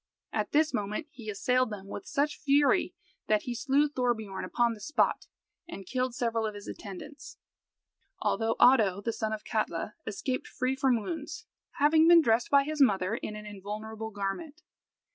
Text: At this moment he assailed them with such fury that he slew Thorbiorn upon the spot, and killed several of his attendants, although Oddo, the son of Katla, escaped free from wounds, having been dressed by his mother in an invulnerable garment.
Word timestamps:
At 0.33 0.51
this 0.51 0.73
moment 0.73 1.05
he 1.11 1.29
assailed 1.29 1.69
them 1.69 1.85
with 1.85 2.07
such 2.07 2.39
fury 2.39 2.95
that 3.27 3.43
he 3.43 3.53
slew 3.53 3.87
Thorbiorn 3.87 4.43
upon 4.43 4.73
the 4.73 4.79
spot, 4.81 5.27
and 5.67 5.85
killed 5.85 6.15
several 6.15 6.47
of 6.47 6.55
his 6.55 6.67
attendants, 6.67 7.37
although 8.19 8.55
Oddo, 8.59 9.01
the 9.01 9.13
son 9.13 9.31
of 9.31 9.43
Katla, 9.45 9.93
escaped 10.07 10.47
free 10.47 10.75
from 10.75 10.99
wounds, 11.03 11.45
having 11.73 12.07
been 12.07 12.23
dressed 12.23 12.49
by 12.49 12.63
his 12.63 12.81
mother 12.81 13.13
in 13.13 13.35
an 13.35 13.45
invulnerable 13.45 14.09
garment. 14.09 14.63